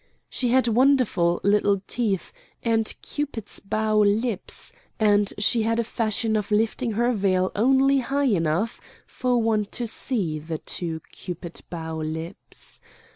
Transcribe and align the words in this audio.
She 0.31 0.49
had 0.49 0.67
wonderful 0.67 1.39
little 1.43 1.83
teeth 1.85 2.33
and 2.63 2.91
Cupid's 3.03 3.59
bow 3.59 3.99
lips, 3.99 4.71
and 4.99 5.31
she 5.37 5.61
had 5.61 5.79
a 5.79 5.83
fashion 5.83 6.35
of 6.35 6.49
lifting 6.49 6.93
her 6.93 7.13
veil 7.13 7.51
only 7.55 7.99
high 7.99 8.23
enough 8.33 8.81
for 9.05 9.39
one 9.39 9.65
to 9.77 9.85
see 9.85 10.39
the 10.39 10.57
two 10.57 11.01
Cupid 11.11 11.61
bow 11.69 11.97
lips. 11.97 12.79